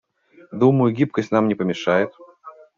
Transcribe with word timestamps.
Думаю, 0.51 0.95
гибкость 0.95 1.29
нам 1.31 1.47
не 1.47 1.53
помешает. 1.53 2.11